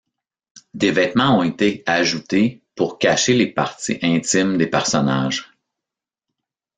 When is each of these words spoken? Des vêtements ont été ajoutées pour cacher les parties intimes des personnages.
Des 0.73 0.89
vêtements 0.91 1.37
ont 1.37 1.43
été 1.43 1.83
ajoutées 1.85 2.63
pour 2.73 2.97
cacher 2.97 3.35
les 3.35 3.45
parties 3.45 3.99
intimes 4.01 4.57
des 4.57 4.65
personnages. 4.65 5.51